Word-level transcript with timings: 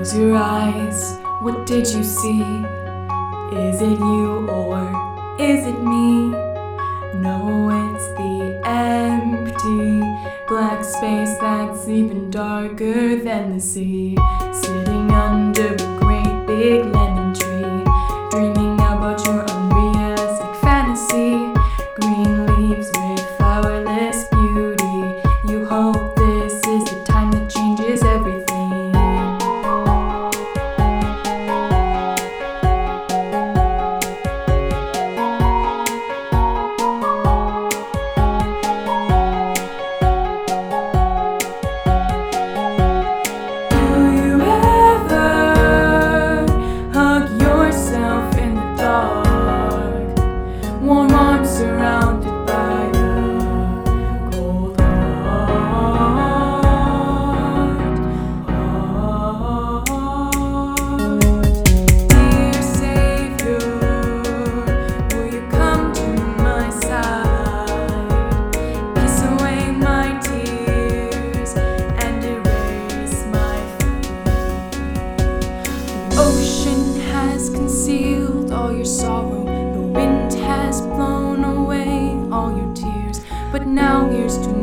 Close 0.00 0.16
your 0.16 0.34
eyes, 0.34 1.18
what 1.42 1.66
did 1.66 1.86
you 1.86 2.02
see? 2.02 2.40
Is 3.52 3.82
it 3.82 3.98
you 3.98 4.48
or 4.48 4.80
is 5.38 5.66
it 5.66 5.78
me? 5.82 6.30
No, 7.20 7.68
it's 7.92 8.08
the 8.16 8.62
empty 8.64 10.00
black 10.48 10.82
space 10.82 11.36
that's 11.38 11.86
even 11.86 12.30
darker 12.30 13.16
than 13.16 13.52
the 13.52 13.60
sea, 13.60 14.16
sitting 14.54 15.10
under 15.10 15.74
a 15.74 15.98
great 16.00 16.46
big 16.46 16.86
lens. 16.94 17.09
around. 51.60 52.19
now. 83.70 84.08
Here's 84.08 84.36
to 84.38 84.59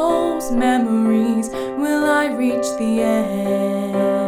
those 0.00 0.50
memories 0.50 1.50
will 1.50 2.04
I 2.06 2.26
reach 2.28 2.68
the 2.78 3.02
end. 3.02 4.19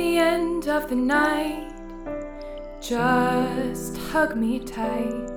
the 0.00 0.16
end 0.16 0.66
of 0.66 0.88
the 0.88 0.96
night, 0.96 1.74
just 2.80 3.98
hug 4.10 4.34
me 4.34 4.58
tight. 4.58 5.28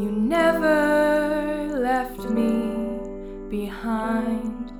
You 0.00 0.08
never 0.12 1.66
left 1.74 2.30
me 2.30 2.52
behind. 3.48 4.70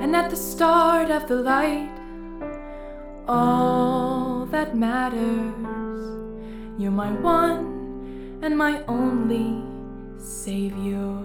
And 0.00 0.14
at 0.14 0.30
the 0.30 0.36
start 0.36 1.10
of 1.10 1.26
the 1.26 1.40
light, 1.54 1.90
all 3.26 4.46
that 4.52 4.76
matters, 4.76 5.56
you're 6.78 6.98
my 7.04 7.10
one 7.14 8.38
and 8.42 8.56
my 8.56 8.84
only 8.86 9.60
savior. 10.18 11.18